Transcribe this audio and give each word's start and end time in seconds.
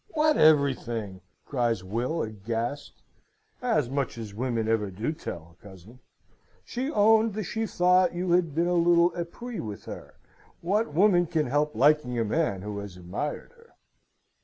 "What 0.15 0.35
everything?" 0.35 1.21
cries 1.45 1.83
Will, 1.83 2.23
aghast. 2.23 3.03
"As 3.61 3.87
much 3.87 4.17
as 4.17 4.33
women 4.33 4.67
ever 4.67 4.89
do 4.89 5.11
tell, 5.13 5.57
cousin. 5.61 5.99
She 6.65 6.89
owned 6.89 7.35
that 7.35 7.43
she 7.43 7.67
thought 7.67 8.15
you 8.15 8.31
had 8.31 8.55
been 8.55 8.65
a 8.65 8.73
little 8.73 9.13
epris 9.15 9.61
with 9.61 9.85
her. 9.85 10.15
What 10.61 10.91
woman 10.95 11.27
can 11.27 11.45
help 11.45 11.75
liking 11.75 12.17
a 12.17 12.25
man 12.25 12.63
who 12.63 12.79
has 12.79 12.97
admired 12.97 13.51
her?" 13.55 13.75